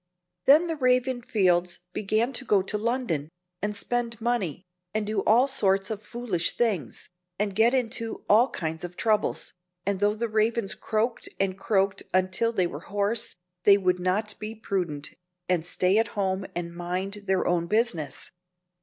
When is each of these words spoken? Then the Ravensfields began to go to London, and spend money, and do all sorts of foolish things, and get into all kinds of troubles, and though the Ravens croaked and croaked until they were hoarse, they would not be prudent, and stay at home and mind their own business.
Then 0.45 0.65
the 0.65 0.75
Ravensfields 0.77 1.77
began 1.93 2.33
to 2.33 2.43
go 2.43 2.63
to 2.63 2.75
London, 2.75 3.29
and 3.61 3.75
spend 3.75 4.19
money, 4.19 4.63
and 4.95 5.05
do 5.05 5.21
all 5.25 5.47
sorts 5.47 5.91
of 5.91 6.01
foolish 6.01 6.57
things, 6.57 7.07
and 7.37 7.53
get 7.53 7.75
into 7.75 8.25
all 8.27 8.49
kinds 8.49 8.83
of 8.83 8.97
troubles, 8.97 9.53
and 9.85 9.99
though 9.99 10.15
the 10.15 10.27
Ravens 10.27 10.73
croaked 10.73 11.29
and 11.39 11.55
croaked 11.55 12.01
until 12.15 12.51
they 12.51 12.65
were 12.65 12.79
hoarse, 12.89 13.35
they 13.63 13.77
would 13.77 13.99
not 13.99 14.33
be 14.39 14.55
prudent, 14.55 15.11
and 15.47 15.63
stay 15.67 15.99
at 15.99 16.07
home 16.17 16.47
and 16.55 16.75
mind 16.75 17.25
their 17.27 17.45
own 17.45 17.67
business. 17.67 18.31